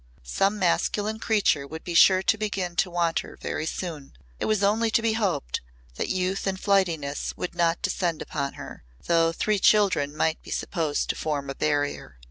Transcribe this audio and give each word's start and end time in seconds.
Some 0.23 0.57
masculine 0.57 1.19
creature 1.19 1.67
would 1.67 1.83
be 1.83 1.93
sure 1.93 2.23
to 2.23 2.35
begin 2.35 2.75
to 2.77 2.89
want 2.89 3.19
her 3.19 3.37
very 3.39 3.67
soon. 3.67 4.13
It 4.39 4.45
was 4.45 4.63
only 4.63 4.89
to 4.89 4.99
be 5.03 5.13
hoped 5.13 5.61
that 5.93 6.09
youth 6.09 6.47
and 6.47 6.59
flightiness 6.59 7.35
would 7.37 7.53
not 7.53 7.83
descend 7.83 8.19
upon 8.19 8.53
her 8.55 8.83
though 9.05 9.31
three 9.31 9.59
children 9.59 10.17
might 10.17 10.41
be 10.41 10.49
supposed 10.49 11.07
to 11.11 11.15
form 11.15 11.51
a 11.51 11.53
barrier. 11.53 12.17